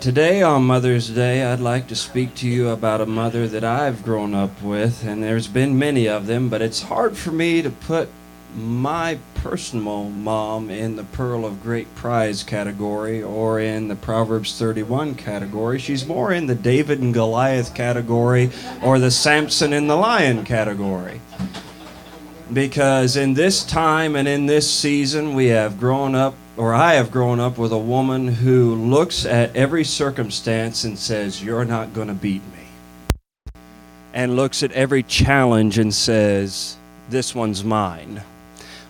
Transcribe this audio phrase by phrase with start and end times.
[0.00, 4.02] Today, on Mother's Day, I'd like to speak to you about a mother that I've
[4.02, 7.68] grown up with, and there's been many of them, but it's hard for me to
[7.68, 8.08] put
[8.56, 15.16] my personal mom in the Pearl of Great Prize category or in the Proverbs 31
[15.16, 15.78] category.
[15.78, 18.50] She's more in the David and Goliath category
[18.82, 21.20] or the Samson and the Lion category.
[22.50, 27.10] Because in this time and in this season, we have grown up or I have
[27.10, 32.08] grown up with a woman who looks at every circumstance and says, You're not going
[32.08, 33.54] to beat me.
[34.12, 36.76] And looks at every challenge and says,
[37.08, 38.22] This one's mine.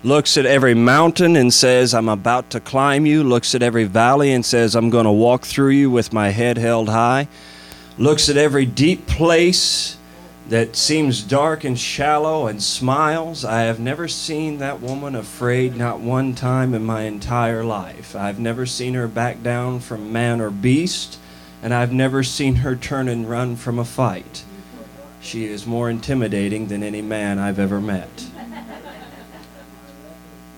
[0.03, 3.23] Looks at every mountain and says, I'm about to climb you.
[3.23, 6.59] Looks at every valley and says, I'm going to walk through you with my head
[6.59, 7.29] held high.
[7.99, 9.97] Looks at every deep place
[10.49, 13.45] that seems dark and shallow and smiles.
[13.45, 18.17] I have never seen that woman afraid not one time in my entire life.
[18.17, 21.19] I've never seen her back down from man or beast,
[21.63, 24.45] and I've never seen her turn and run from a fight.
[25.21, 28.27] She is more intimidating than any man I've ever met.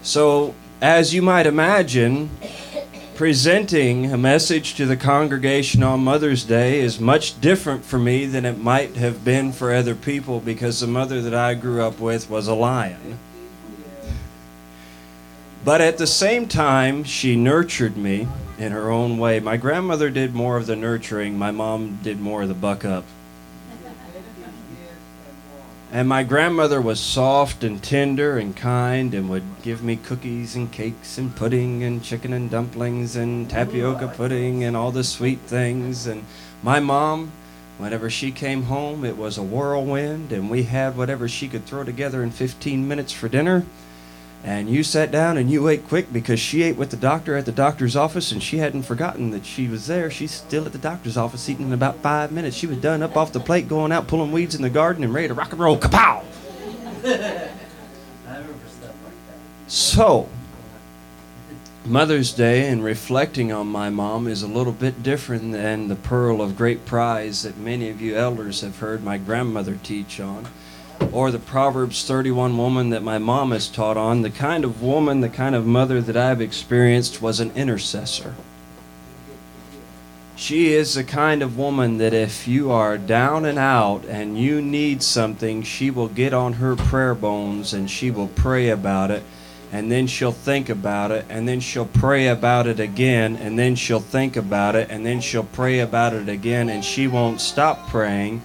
[0.02, 2.30] So, as you might imagine,
[3.14, 8.46] presenting a message to the congregation on Mother's Day is much different for me than
[8.46, 12.30] it might have been for other people because the mother that I grew up with
[12.30, 13.18] was a lion.
[15.64, 18.26] But at the same time, she nurtured me
[18.58, 19.40] in her own way.
[19.40, 23.04] My grandmother did more of the nurturing, my mom did more of the buck up.
[25.92, 30.72] And my grandmother was soft and tender and kind and would give me cookies and
[30.72, 36.06] cakes and pudding and chicken and dumplings and tapioca pudding and all the sweet things.
[36.06, 36.24] And
[36.62, 37.30] my mom,
[37.76, 41.84] whenever she came home, it was a whirlwind and we had whatever she could throw
[41.84, 43.66] together in 15 minutes for dinner
[44.44, 47.46] and you sat down and you ate quick because she ate with the doctor at
[47.46, 50.10] the doctor's office and she hadn't forgotten that she was there.
[50.10, 52.56] She's still at the doctor's office eating in about five minutes.
[52.56, 55.14] She was done up off the plate, going out pulling weeds in the garden and
[55.14, 55.78] ready to rock and roll.
[55.78, 56.24] Kapow!
[59.68, 60.28] so,
[61.84, 66.42] Mother's Day and reflecting on my mom is a little bit different than the pearl
[66.42, 70.48] of great prize that many of you elders have heard my grandmother teach on
[71.12, 75.20] or the Proverbs 31 woman that my mom has taught on, the kind of woman,
[75.20, 78.34] the kind of mother that I've experienced was an intercessor.
[80.36, 84.60] She is the kind of woman that if you are down and out and you
[84.60, 89.22] need something, she will get on her prayer bones and she will pray about it.
[89.70, 93.74] And then she'll think about it, and then she'll pray about it again, and then
[93.74, 97.88] she'll think about it, and then she'll pray about it again, and she won't stop
[97.88, 98.42] praying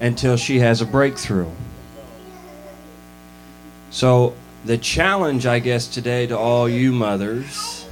[0.00, 1.48] until she has a breakthrough.
[3.90, 4.34] So,
[4.64, 7.86] the challenge, I guess, today to all you mothers.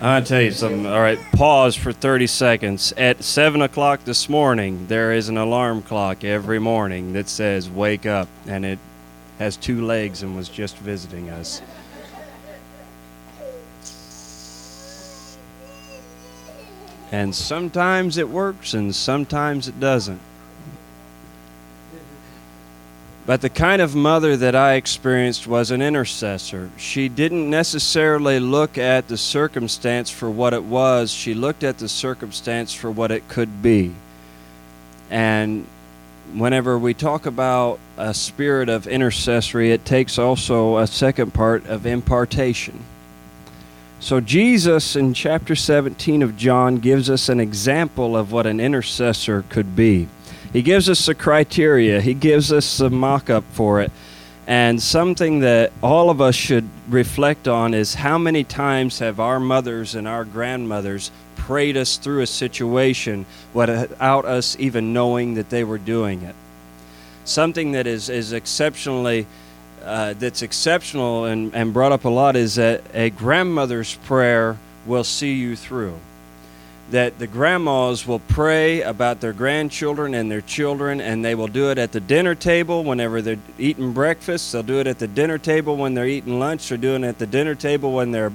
[0.00, 0.86] I'll tell you something.
[0.86, 2.92] All right, pause for 30 seconds.
[2.96, 8.06] At 7 o'clock this morning, there is an alarm clock every morning that says, Wake
[8.06, 8.28] up.
[8.46, 8.78] And it
[9.38, 11.60] has two legs and was just visiting us.
[17.10, 20.20] And sometimes it works and sometimes it doesn't.
[23.28, 26.70] But the kind of mother that I experienced was an intercessor.
[26.78, 31.90] She didn't necessarily look at the circumstance for what it was, she looked at the
[31.90, 33.94] circumstance for what it could be.
[35.10, 35.66] And
[36.32, 41.84] whenever we talk about a spirit of intercessory, it takes also a second part of
[41.84, 42.82] impartation.
[44.00, 49.44] So, Jesus in chapter 17 of John gives us an example of what an intercessor
[49.50, 50.08] could be.
[50.52, 53.92] He gives us the criteria, he gives us the mock up for it.
[54.46, 59.38] And something that all of us should reflect on is how many times have our
[59.38, 65.64] mothers and our grandmothers prayed us through a situation without us even knowing that they
[65.64, 66.34] were doing it?
[67.26, 69.26] Something that is, is exceptionally.
[69.84, 75.04] Uh, that's exceptional and, and brought up a lot is that a grandmother's prayer will
[75.04, 75.96] see you through
[76.90, 81.70] that the grandmas will pray about their grandchildren and their children, and they will do
[81.70, 84.52] it at the dinner table whenever they're eating breakfast.
[84.52, 86.68] They'll do it at the dinner table when they're eating lunch.
[86.68, 88.32] They're doing it at the dinner table when they're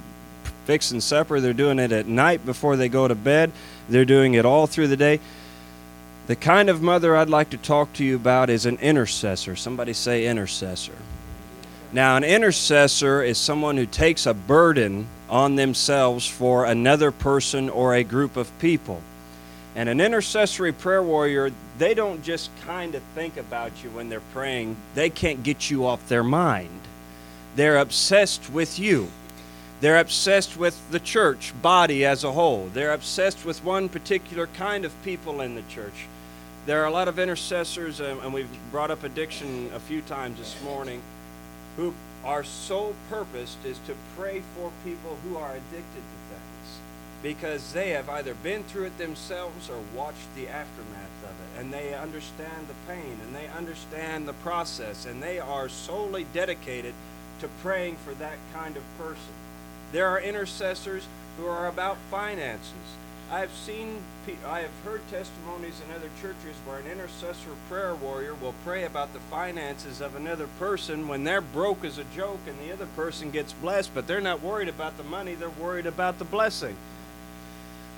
[0.66, 1.40] fixing supper.
[1.40, 3.52] They're doing it at night before they go to bed.
[3.90, 5.20] They're doing it all through the day.
[6.28, 9.56] The kind of mother I'd like to talk to you about is an intercessor.
[9.56, 10.96] Somebody say intercessor.
[11.92, 17.96] Now, an intercessor is someone who takes a burden on themselves for another person or
[17.96, 19.02] a group of people.
[19.76, 24.22] And an intercessory prayer warrior, they don't just kind of think about you when they're
[24.34, 26.82] praying, they can't get you off their mind.
[27.56, 29.10] They're obsessed with you.
[29.82, 32.70] They're obsessed with the church body as a whole.
[32.74, 36.08] They're obsessed with one particular kind of people in the church.
[36.66, 40.56] There are a lot of intercessors, and we've brought up addiction a few times this
[40.64, 41.02] morning,
[41.76, 41.94] who
[42.26, 46.80] our sole purpose is to pray for people who are addicted to things
[47.22, 51.74] because they have either been through it themselves or watched the aftermath of it and
[51.74, 56.94] they understand the pain and they understand the process and they are solely dedicated
[57.40, 59.34] to praying for that kind of person.
[59.92, 61.06] There are intercessors
[61.38, 62.72] who are about finances.
[63.32, 63.98] I've seen,
[64.46, 69.14] I have heard testimonies in other churches where an intercessor prayer warrior will pray about
[69.14, 73.32] the finances of another person when they're broke as a joke and the other person
[73.32, 76.76] gets blessed, but they're not worried about the money, they're worried about the blessing.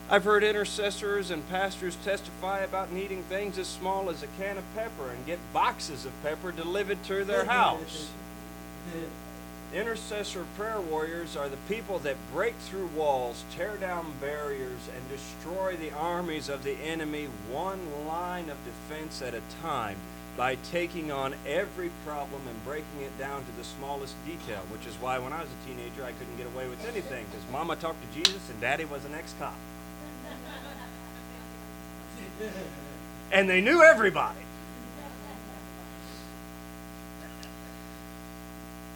[0.10, 4.64] I've heard intercessors and pastors testify about needing things as small as a can of
[4.76, 8.10] pepper and get boxes of pepper delivered to their house.
[9.76, 15.76] Intercessor prayer warriors are the people that break through walls, tear down barriers, and destroy
[15.76, 19.98] the armies of the enemy one line of defense at a time
[20.38, 24.96] by taking on every problem and breaking it down to the smallest detail, which is
[25.02, 28.00] why when I was a teenager I couldn't get away with anything because mama talked
[28.02, 29.56] to Jesus and daddy was an ex cop.
[33.34, 34.45] and they knew everybody.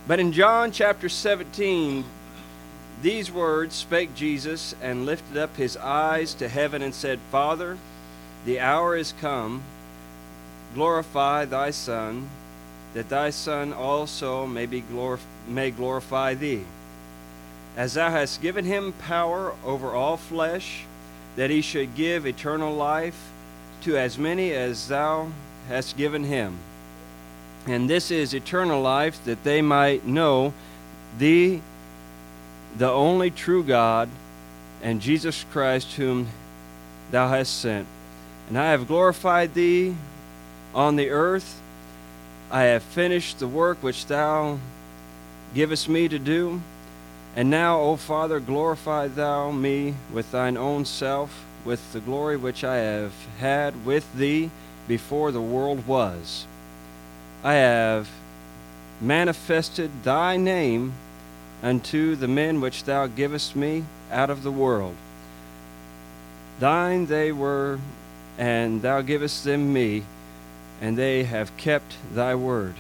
[0.09, 2.03] But in John chapter 17,
[3.03, 7.77] these words spake Jesus and lifted up his eyes to heaven and said, Father,
[8.43, 9.61] the hour is come.
[10.73, 12.27] Glorify thy Son,
[12.95, 16.63] that thy Son also may, be glorif- may glorify thee.
[17.77, 20.85] As thou hast given him power over all flesh,
[21.35, 23.29] that he should give eternal life
[23.83, 25.27] to as many as thou
[25.67, 26.57] hast given him.
[27.67, 30.53] And this is eternal life, that they might know
[31.17, 31.61] thee,
[32.77, 34.09] the only true God,
[34.81, 36.27] and Jesus Christ, whom
[37.11, 37.87] thou hast sent.
[38.47, 39.95] And I have glorified thee
[40.73, 41.61] on the earth.
[42.49, 44.57] I have finished the work which thou
[45.53, 46.61] givest me to do.
[47.35, 52.63] And now, O Father, glorify thou me with thine own self, with the glory which
[52.63, 54.49] I have had with thee
[54.87, 56.47] before the world was.
[57.43, 58.09] I have
[58.99, 60.93] manifested thy name
[61.63, 64.95] unto the men which thou givest me out of the world.
[66.59, 67.79] Thine they were,
[68.37, 70.03] and thou givest them me,
[70.81, 72.75] and they have kept thy word.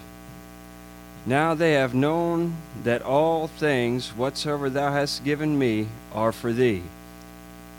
[1.25, 6.81] Now they have known that all things whatsoever thou hast given me are for thee.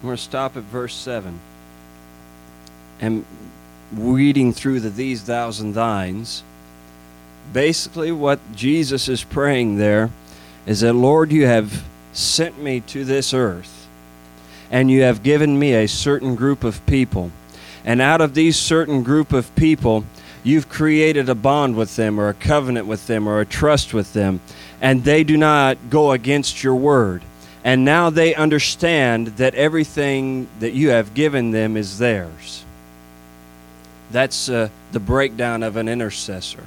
[0.01, 1.39] I'm going to stop at verse 7.
[3.01, 3.25] And
[3.93, 6.43] reading through the these, thous, and thines
[7.53, 10.11] basically what Jesus is praying there
[10.67, 13.89] is that, Lord, you have sent me to this earth,
[14.71, 17.31] and you have given me a certain group of people.
[17.85, 20.05] And out of these certain group of people,
[20.45, 24.13] you've created a bond with them, or a covenant with them, or a trust with
[24.13, 24.41] them,
[24.81, 27.23] and they do not go against your word.
[27.63, 32.65] And now they understand that everything that you have given them is theirs.
[34.11, 36.65] That's uh, the breakdown of an intercessor.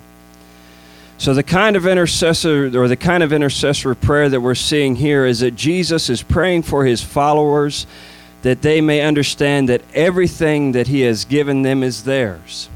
[1.17, 5.25] So, the kind of intercessor or the kind of intercessory prayer that we're seeing here
[5.25, 7.85] is that Jesus is praying for his followers
[8.43, 12.69] that they may understand that everything that he has given them is theirs.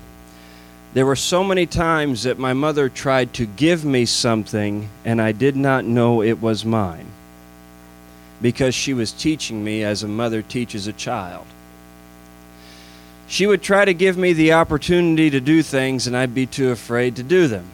[0.94, 5.34] There were so many times that my mother tried to give me something and I
[5.34, 7.06] did not know it was mine
[8.42, 11.46] because she was teaching me as a mother teaches a child.
[13.28, 16.72] She would try to give me the opportunity to do things and I'd be too
[16.72, 17.68] afraid to do them.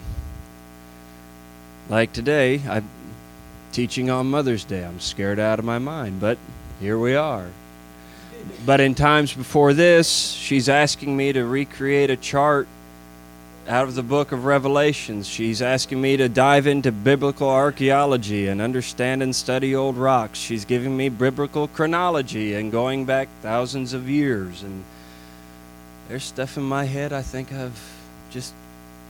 [1.88, 2.88] Like today, I'm
[3.72, 4.82] teaching on Mother's Day.
[4.82, 6.38] I'm scared out of my mind, but
[6.80, 7.46] here we are.
[8.64, 12.68] But in times before this, she's asking me to recreate a chart
[13.68, 15.28] out of the book of Revelations.
[15.28, 20.38] She's asking me to dive into biblical archaeology and understand and study old rocks.
[20.38, 24.62] She's giving me biblical chronology and going back thousands of years.
[24.62, 24.84] And
[26.08, 27.78] there's stuff in my head I think I've
[28.30, 28.54] just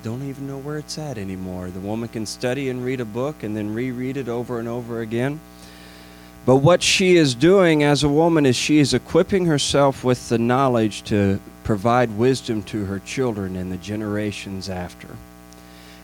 [0.04, 1.70] don't even know where it's at anymore.
[1.70, 5.00] The woman can study and read a book and then reread it over and over
[5.00, 5.40] again.
[6.44, 10.36] But what she is doing as a woman is she is equipping herself with the
[10.36, 15.08] knowledge to provide wisdom to her children and the generations after.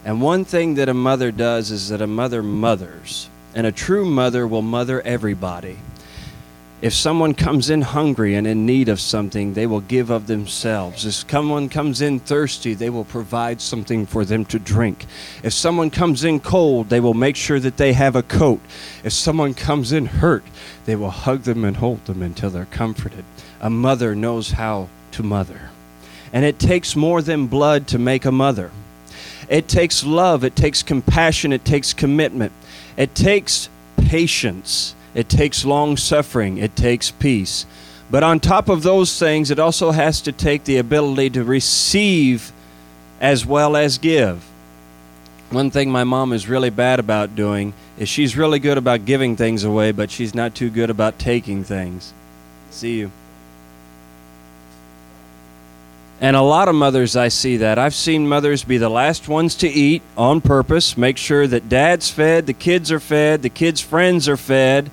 [0.03, 3.29] And one thing that a mother does is that a mother mothers.
[3.55, 5.77] And a true mother will mother everybody.
[6.83, 11.05] If someone comes in hungry and in need of something, they will give of themselves.
[11.05, 15.05] If someone comes in thirsty, they will provide something for them to drink.
[15.43, 18.61] If someone comes in cold, they will make sure that they have a coat.
[19.05, 20.45] If someone comes in hurt,
[20.87, 23.27] they will hug them and hold them until they're comforted.
[23.61, 25.71] A mother knows how to mother.
[26.33, 28.71] And it takes more than blood to make a mother.
[29.51, 32.53] It takes love, it takes compassion, it takes commitment,
[32.97, 33.69] it takes
[33.99, 34.95] patience.
[35.15, 37.67] It takes long suffering, it takes peace.
[38.11, 42.53] But on top of those things, it also has to take the ability to receive
[43.21, 44.45] as well as give.
[45.51, 49.37] One thing my mom is really bad about doing is she's really good about giving
[49.37, 52.13] things away, but she's not too good about taking things.
[52.71, 53.11] See you.
[56.21, 57.79] And a lot of mothers, I see that.
[57.79, 62.11] I've seen mothers be the last ones to eat on purpose, make sure that dad's
[62.11, 64.91] fed, the kids are fed, the kids' friends are fed,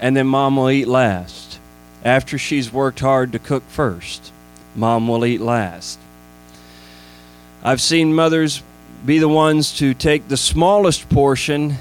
[0.00, 1.58] and then mom will eat last.
[2.02, 4.32] After she's worked hard to cook first,
[4.74, 5.98] mom will eat last.
[7.62, 8.62] I've seen mothers
[9.04, 11.76] be the ones to take the smallest portion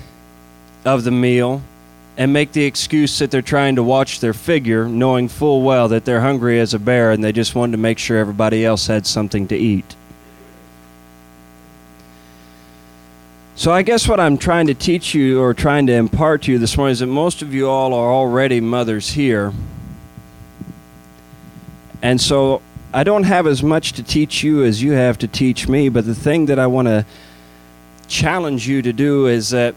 [0.83, 1.61] of the meal
[2.17, 6.05] and make the excuse that they're trying to watch their figure, knowing full well that
[6.05, 9.05] they're hungry as a bear and they just wanted to make sure everybody else had
[9.05, 9.95] something to eat.
[13.57, 16.59] So, I guess what I'm trying to teach you or trying to impart to you
[16.59, 19.53] this morning is that most of you all are already mothers here.
[22.01, 22.61] And so,
[22.93, 26.05] I don't have as much to teach you as you have to teach me, but
[26.05, 27.05] the thing that I want to
[28.07, 29.73] challenge you to do is that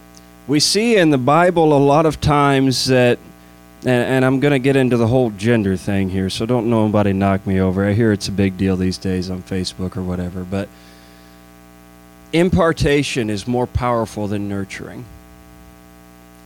[0.49, 3.19] we see in the Bible a lot of times that,
[3.81, 7.13] and, and I'm going to get into the whole gender thing here, so don't nobody
[7.13, 7.85] knock me over.
[7.85, 10.67] I hear it's a big deal these days on Facebook or whatever, but
[12.33, 15.05] impartation is more powerful than nurturing.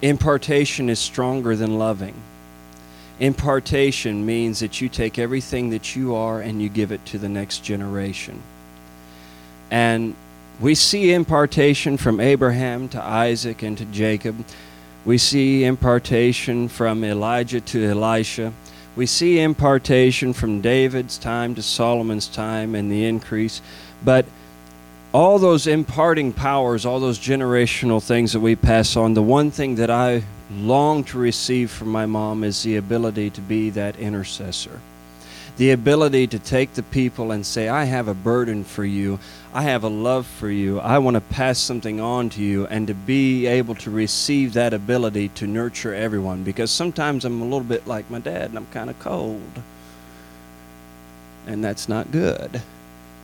[0.02, 2.16] Impartation is stronger than loving.
[3.22, 7.30] Impartation means that you take everything that you are and you give it to the
[7.30, 8.42] next generation.
[9.72, 10.14] And
[10.60, 14.46] we see impartation from Abraham to Isaac and to Jacob.
[15.04, 18.54] We see impartation from Elijah to Elisha.
[18.96, 23.62] We see impartation from David's time to Solomon's time and the increase.
[24.06, 24.26] But
[25.12, 29.76] all those imparting powers, all those generational things that we pass on, the one thing
[29.76, 34.80] that I long to receive from my mom is the ability to be that intercessor
[35.58, 39.20] the ability to take the people and say, I have a burden for you.
[39.54, 40.80] I have a love for you.
[40.80, 44.74] I want to pass something on to you, and to be able to receive that
[44.74, 46.44] ability to nurture everyone.
[46.44, 49.62] Because sometimes I'm a little bit like my dad, and I'm kind of cold.
[51.46, 52.62] And that's not good.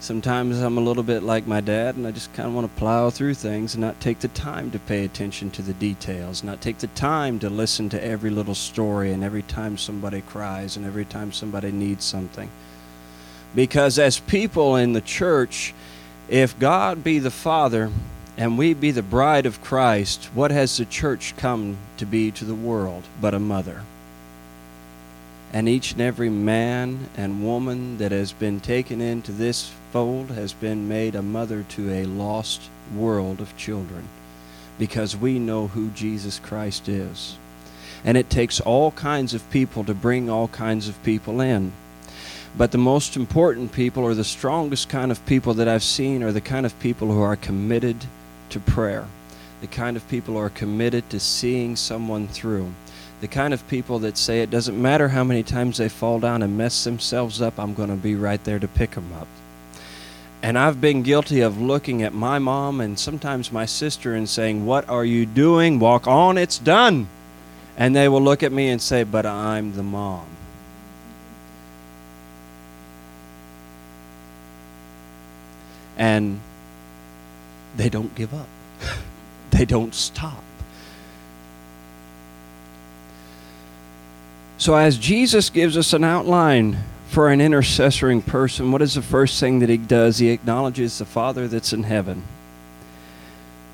[0.01, 2.79] Sometimes I'm a little bit like my dad, and I just kind of want to
[2.79, 6.61] plow through things and not take the time to pay attention to the details, not
[6.61, 10.85] take the time to listen to every little story and every time somebody cries and
[10.85, 12.49] every time somebody needs something.
[13.53, 15.73] Because as people in the church,
[16.29, 17.91] if God be the Father
[18.37, 22.45] and we be the bride of Christ, what has the church come to be to
[22.45, 23.83] the world but a mother?
[25.51, 30.53] and each and every man and woman that has been taken into this fold has
[30.53, 34.07] been made a mother to a lost world of children
[34.77, 37.37] because we know who Jesus Christ is.
[38.05, 41.73] And it takes all kinds of people to bring all kinds of people in.
[42.57, 46.31] But the most important people, or the strongest kind of people that I've seen, are
[46.31, 47.97] the kind of people who are committed
[48.49, 49.05] to prayer,
[49.61, 52.71] the kind of people who are committed to seeing someone through
[53.21, 56.41] the kind of people that say it doesn't matter how many times they fall down
[56.41, 59.27] and mess themselves up, I'm going to be right there to pick them up.
[60.41, 64.65] And I've been guilty of looking at my mom and sometimes my sister and saying,
[64.65, 65.79] What are you doing?
[65.79, 67.09] Walk on, it's done.
[67.77, 70.25] And they will look at me and say, But I'm the mom.
[75.97, 76.39] And
[77.75, 78.47] they don't give up,
[79.51, 80.43] they don't stop.
[84.57, 86.77] So, as Jesus gives us an outline
[87.09, 90.19] for an intercessoring person, what is the first thing that he does?
[90.19, 92.23] He acknowledges the Father that's in heaven.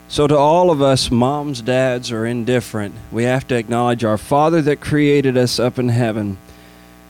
[0.08, 4.62] So, to all of us, moms, dads, or indifferent, we have to acknowledge our Father
[4.62, 6.38] that created us up in heaven.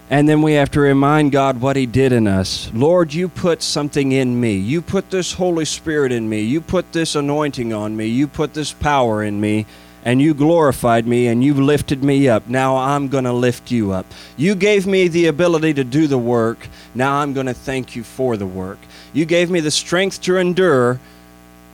[0.09, 2.71] And then we have to remind God what He did in us.
[2.73, 4.55] Lord, you put something in me.
[4.55, 6.41] You put this Holy Spirit in me.
[6.41, 8.07] You put this anointing on me.
[8.07, 9.67] You put this power in me
[10.05, 12.47] and you glorified me and you lifted me up.
[12.47, 14.05] Now I'm going to lift you up.
[14.37, 16.67] You gave me the ability to do the work.
[16.93, 18.77] Now I'm going to thank you for the work.
[19.13, 20.99] You gave me the strength to endure.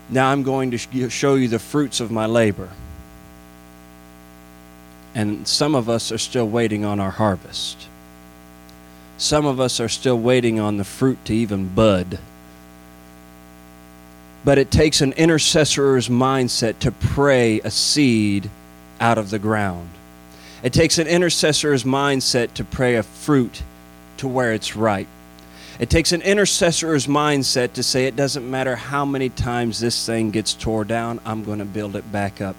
[0.09, 2.69] Now I'm going to show you the fruits of my labor.
[5.13, 7.89] And some of us are still waiting on our harvest.
[9.17, 12.17] Some of us are still waiting on the fruit to even bud.
[14.43, 18.49] But it takes an intercessor's mindset to pray a seed
[18.99, 19.89] out of the ground.
[20.63, 23.63] It takes an intercessor's mindset to pray a fruit
[24.17, 25.07] to where it's ripe.
[25.79, 30.29] It takes an intercessor's mindset to say, it doesn't matter how many times this thing
[30.29, 32.55] gets tore down, I'm going to build it back up.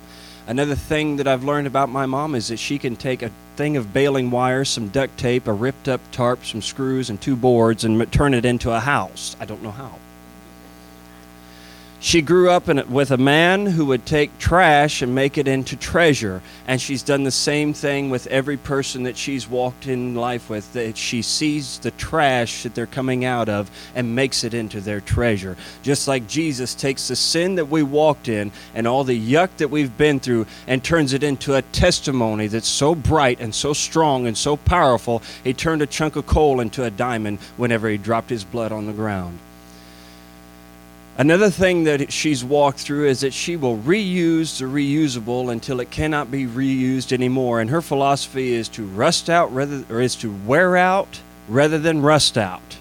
[0.48, 3.76] Another thing that I've learned about my mom is that she can take a thing
[3.76, 7.84] of baling wire, some duct tape, a ripped up tarp, some screws, and two boards
[7.84, 9.36] and turn it into a house.
[9.38, 9.98] I don't know how.
[12.04, 16.42] She grew up with a man who would take trash and make it into treasure.
[16.66, 20.72] And she's done the same thing with every person that she's walked in life with.
[20.72, 25.00] That she sees the trash that they're coming out of and makes it into their
[25.00, 25.56] treasure.
[25.84, 29.70] Just like Jesus takes the sin that we walked in and all the yuck that
[29.70, 34.26] we've been through and turns it into a testimony that's so bright and so strong
[34.26, 35.22] and so powerful.
[35.44, 38.86] He turned a chunk of coal into a diamond whenever he dropped his blood on
[38.86, 39.38] the ground.
[41.18, 45.90] Another thing that she's walked through is that she will reuse the reusable until it
[45.90, 47.60] cannot be reused anymore.
[47.60, 52.00] And her philosophy is to rust out rather or is to wear out rather than
[52.00, 52.78] rust out.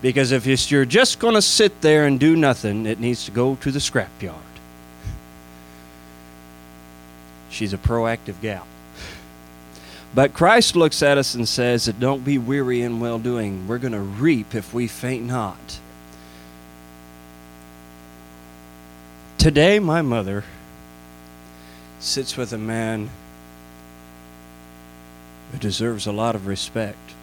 [0.00, 3.56] Because if you're just going to sit there and do nothing, it needs to go
[3.56, 4.34] to the scrapyard.
[7.50, 8.66] She's a proactive gal.
[10.14, 13.68] But Christ looks at us and says that don't be weary in well doing.
[13.68, 15.80] We're going to reap if we faint not.
[19.48, 20.44] Today, my mother
[22.00, 23.08] sits with a man
[25.50, 27.14] who deserves a lot of respect.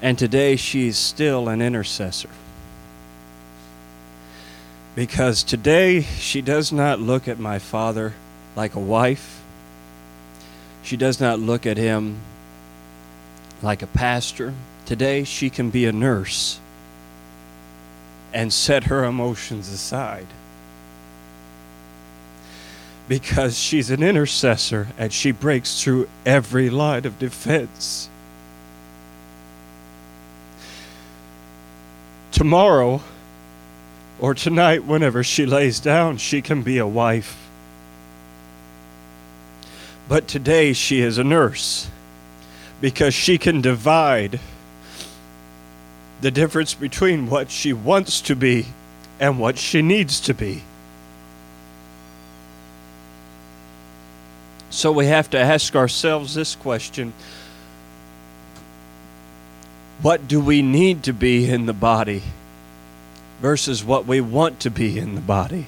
[0.00, 2.28] And today, she's still an intercessor.
[4.94, 8.14] Because today, she does not look at my father
[8.54, 9.42] like a wife,
[10.84, 12.20] she does not look at him
[13.60, 14.54] like a pastor.
[14.86, 16.60] Today, she can be a nurse
[18.32, 20.26] and set her emotions aside.
[23.08, 28.08] Because she's an intercessor and she breaks through every line of defense.
[32.32, 33.00] Tomorrow
[34.20, 37.48] or tonight, whenever she lays down, she can be a wife.
[40.08, 41.88] But today she is a nurse
[42.80, 44.40] because she can divide
[46.20, 48.66] the difference between what she wants to be
[49.20, 50.62] and what she needs to be.
[54.70, 57.12] So we have to ask ourselves this question
[60.02, 62.22] What do we need to be in the body
[63.40, 65.66] versus what we want to be in the body?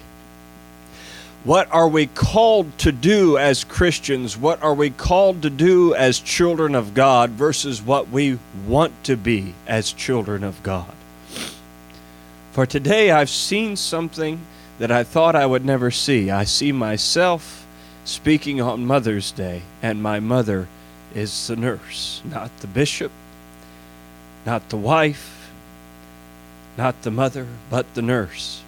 [1.43, 4.37] What are we called to do as Christians?
[4.37, 9.17] What are we called to do as children of God versus what we want to
[9.17, 10.93] be as children of God?
[12.53, 14.41] For today, I've seen something
[14.79, 16.31] that I thought I would never see.
[16.31, 17.67] I see myself
[18.05, 20.69] speaking on Mother's Day, and my mother
[21.15, 23.13] is the nurse, not the bishop,
[24.45, 25.51] not the wife,
[26.77, 28.63] not the mother, but the nurse.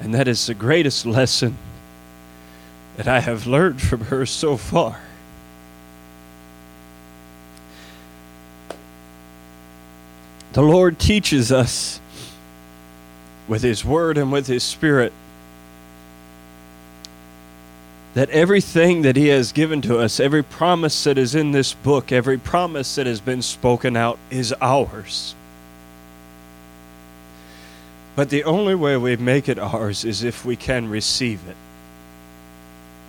[0.00, 1.56] And that is the greatest lesson
[3.00, 5.00] that I have learned from her so far.
[10.52, 11.98] The Lord teaches us
[13.48, 15.14] with His Word and with His Spirit
[18.12, 22.12] that everything that He has given to us, every promise that is in this book,
[22.12, 25.34] every promise that has been spoken out, is ours.
[28.14, 31.56] But the only way we make it ours is if we can receive it.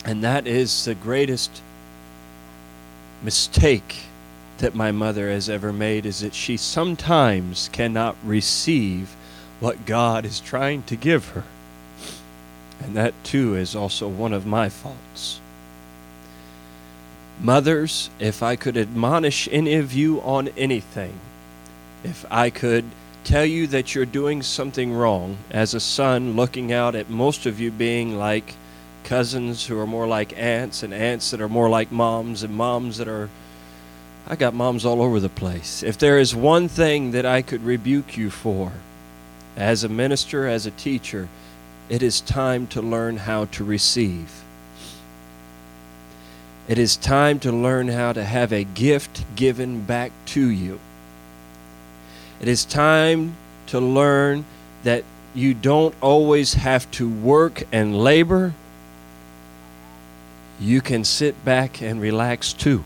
[0.05, 1.61] And that is the greatest
[3.21, 3.97] mistake
[4.57, 9.15] that my mother has ever made is that she sometimes cannot receive
[9.59, 11.43] what God is trying to give her.
[12.79, 15.39] And that too is also one of my faults.
[17.39, 21.19] Mothers, if I could admonish any of you on anything,
[22.03, 22.85] if I could
[23.23, 27.59] tell you that you're doing something wrong, as a son looking out at most of
[27.59, 28.55] you being like
[29.11, 32.97] cousins who are more like aunts, and aunts that are more like moms, and moms
[32.97, 33.27] that are.
[34.25, 35.83] I got moms all over the place.
[35.83, 38.71] If there is one thing that I could rebuke you for,
[39.57, 41.27] as a minister, as a teacher,
[41.89, 44.45] it is time to learn how to receive.
[46.69, 50.79] It is time to learn how to have a gift given back to you.
[52.39, 53.35] It is time
[53.67, 54.45] to learn
[54.83, 55.03] that
[55.35, 58.53] you don't always have to work and labor
[60.61, 62.83] you can sit back and relax too.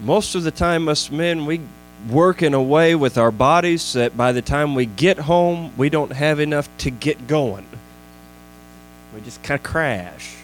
[0.00, 1.60] Most of the time, us men, we
[2.10, 5.88] work in a way with our bodies that by the time we get home, we
[5.88, 7.66] don't have enough to get going.
[9.14, 10.36] We just kind of crash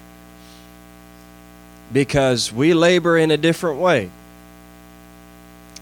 [1.92, 4.10] because we labor in a different way.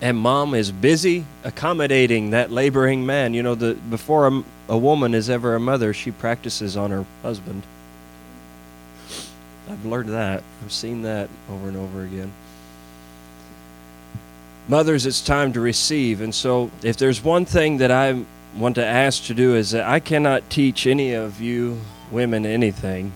[0.02, 3.34] And mom is busy accommodating that laboring man.
[3.34, 7.04] You know, the, before a, a woman is ever a mother, she practices on her
[7.22, 7.62] husband.
[9.68, 10.42] I've learned that.
[10.64, 12.32] I've seen that over and over again.
[14.68, 16.20] Mothers, it's time to receive.
[16.20, 18.24] And so, if there's one thing that I
[18.56, 23.12] want to ask to do, is that I cannot teach any of you women anything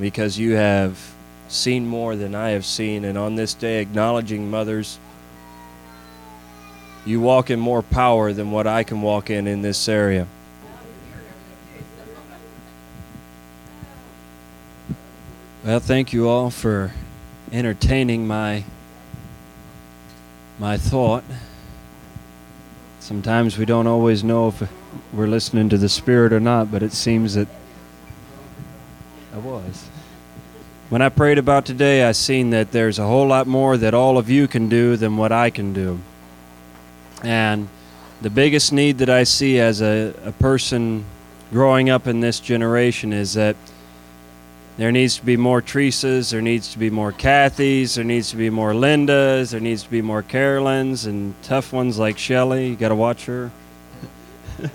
[0.00, 1.12] because you have
[1.48, 3.04] seen more than I have seen.
[3.04, 4.98] And on this day, acknowledging mothers,
[7.04, 10.26] you walk in more power than what I can walk in in this area.
[15.64, 16.92] Well, thank you all for
[17.52, 18.64] entertaining my
[20.58, 21.24] my thought.
[22.98, 24.70] Sometimes we don't always know if
[25.12, 27.48] we're listening to the Spirit or not, but it seems that
[29.34, 29.88] I was.
[30.90, 34.18] When I prayed about today, I seen that there's a whole lot more that all
[34.18, 36.00] of you can do than what I can do.
[37.22, 37.68] And
[38.20, 41.04] the biggest need that I see as a, a person
[41.50, 43.56] growing up in this generation is that
[44.76, 48.36] there needs to be more Teresa's, there needs to be more Kathy's, there needs to
[48.36, 52.68] be more Linda's, there needs to be more Carolyn's, and tough ones like Shelly.
[52.68, 53.50] You got to watch her.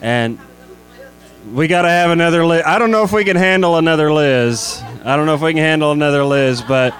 [0.00, 0.38] and
[1.52, 2.62] we got to have another Liz.
[2.64, 4.80] I don't know if we can handle another Liz.
[5.04, 6.94] I don't know if we can handle another Liz, but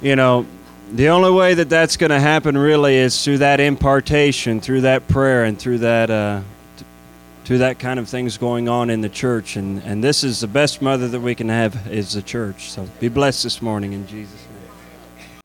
[0.00, 0.46] you know,
[0.92, 5.06] the only way that that's going to happen really is through that impartation, through that
[5.08, 6.40] prayer, and through that uh,
[7.44, 9.56] through that kind of things going on in the church.
[9.56, 12.70] And and this is the best mother that we can have is the church.
[12.70, 15.40] So be blessed this morning in Jesus' name.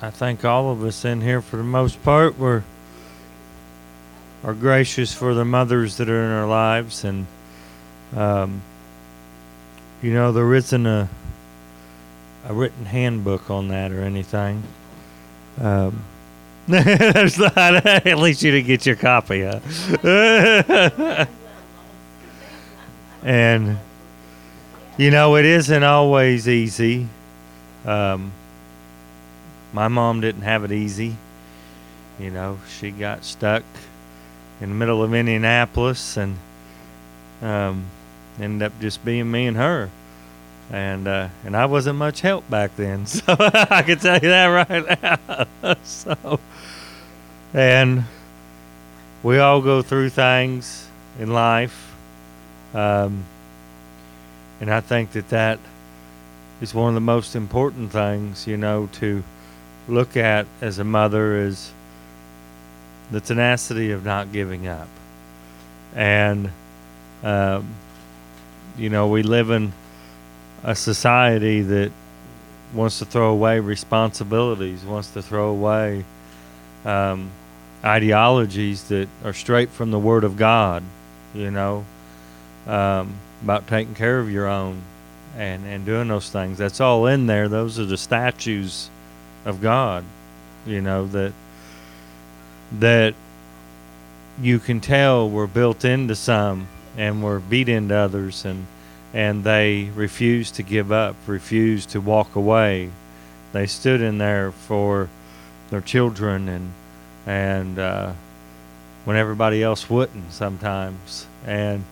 [0.00, 2.62] I think all of us in here, for the most part, were
[4.44, 7.26] are gracious for the mothers that are in our lives, and
[8.16, 8.62] um,
[10.02, 11.08] you know there isn't a
[12.44, 14.62] a written handbook on that or anything.
[15.60, 16.04] Um,
[16.68, 17.56] there's not.
[17.86, 19.60] At least you didn't get your copy, huh?
[23.22, 23.78] and
[24.96, 27.08] you know it isn't always easy.
[27.84, 28.32] Um,
[29.72, 31.16] my mom didn't have it easy.
[32.18, 33.64] You know, she got stuck
[34.60, 36.36] in the middle of Indianapolis and
[37.40, 37.86] um,
[38.40, 39.90] ended up just being me and her
[40.72, 44.46] and uh, and I wasn't much help back then, so I can tell you that
[44.46, 45.02] right
[45.62, 45.76] now.
[45.84, 46.40] so,
[47.52, 48.04] and
[49.22, 50.88] we all go through things
[51.20, 51.94] in life,
[52.74, 53.24] um,
[54.60, 55.58] and I think that that
[56.62, 59.22] is one of the most important things, you know, to
[59.88, 61.70] look at as a mother is
[63.10, 64.88] the tenacity of not giving up,
[65.94, 66.50] and
[67.22, 67.74] um,
[68.78, 69.74] you know, we live in
[70.64, 71.92] a society that
[72.72, 76.04] wants to throw away responsibilities, wants to throw away
[76.84, 77.30] um,
[77.84, 80.82] ideologies that are straight from the Word of God,
[81.34, 81.84] you know,
[82.66, 84.82] um, about taking care of your own
[85.36, 86.58] and, and doing those things.
[86.58, 87.48] That's all in there.
[87.48, 88.88] Those are the statues
[89.44, 90.04] of God,
[90.66, 91.32] you know, that
[92.78, 93.14] that
[94.40, 98.66] you can tell were built into some and were beat into others and
[99.12, 102.90] and they refused to give up, refused to walk away.
[103.52, 105.08] They stood in there for
[105.70, 106.72] their children and
[107.26, 108.12] and uh,
[109.04, 111.26] when everybody else wouldn't sometimes.
[111.46, 111.84] And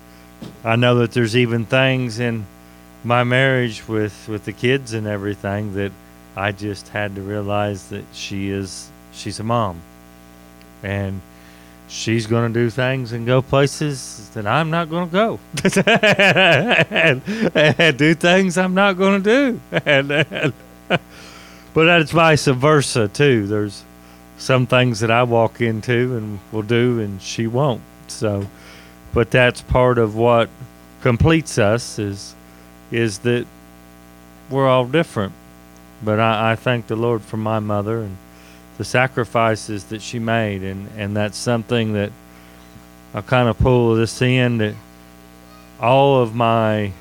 [0.65, 2.47] I know that there's even things in
[3.05, 5.93] my marriage with with the kids and everything that
[6.37, 9.81] I just had to realize that she is she's a mom
[10.83, 11.21] and
[11.91, 15.41] she's going to do things and go places that I'm not going to go
[16.91, 17.23] and,
[17.79, 19.61] and, do things I'm not going to do.
[19.85, 20.53] And, and,
[20.89, 23.47] but that's vice versa too.
[23.49, 23.85] There's
[24.39, 27.83] some things that I walk into and will do and she won't.
[28.07, 28.47] So,
[29.13, 30.49] but that's part of what
[31.03, 32.35] completes us is
[32.93, 33.47] is that
[34.49, 35.33] we're all different.
[36.03, 38.17] But I, I thank the Lord for my mother and
[38.81, 42.11] the sacrifices that she made, and and that's something that
[43.13, 44.75] I kind of pull this in that
[45.79, 46.93] all of my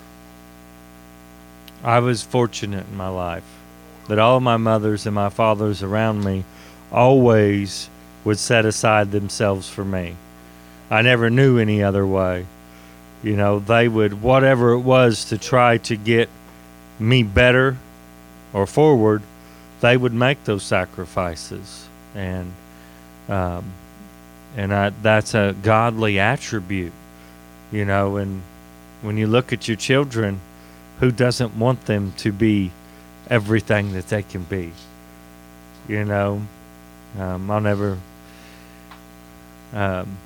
[1.81, 3.45] I was fortunate in my life
[4.09, 6.43] that all my mothers and my fathers around me
[6.91, 7.89] always
[8.25, 10.17] would set aside themselves for me.
[10.91, 12.45] I never knew any other way.
[13.23, 16.27] You know, they would, whatever it was to try to get
[16.99, 17.77] me better
[18.51, 19.21] or forward,
[19.81, 21.87] they would make those sacrifices.
[22.15, 22.53] And,
[23.27, 23.71] um,
[24.57, 26.93] and I, that's a godly attribute,
[27.71, 28.17] you know.
[28.17, 28.41] And
[29.01, 30.41] when you look at your children,
[30.99, 32.71] who doesn't want them to be
[33.29, 34.71] everything that they can be?
[35.87, 36.41] You know,
[37.17, 37.97] um, I'll never.
[39.73, 40.17] Um,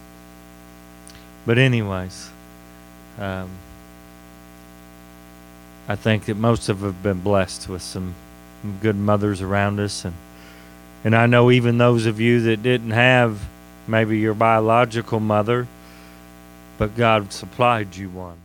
[1.46, 2.30] but anyways,
[3.20, 3.50] um,
[5.88, 8.16] I think that most of have been blessed with some
[8.82, 10.14] good mothers around us, and
[11.04, 13.42] and I know even those of you that didn't have
[13.88, 15.68] maybe your biological mother,
[16.78, 18.38] but God supplied you one.